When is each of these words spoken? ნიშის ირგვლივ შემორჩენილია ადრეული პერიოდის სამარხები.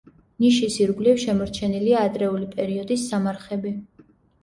ნიშის 0.45 0.77
ირგვლივ 0.85 1.19
შემორჩენილია 1.25 2.01
ადრეული 2.09 2.51
პერიოდის 2.59 3.09
სამარხები. 3.15 3.79